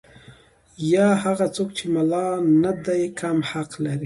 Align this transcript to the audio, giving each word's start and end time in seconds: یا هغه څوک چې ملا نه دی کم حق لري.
یا 0.93 1.07
هغه 1.23 1.45
څوک 1.55 1.69
چې 1.77 1.85
ملا 1.95 2.27
نه 2.63 2.71
دی 2.85 3.01
کم 3.19 3.37
حق 3.49 3.71
لري. 3.83 3.99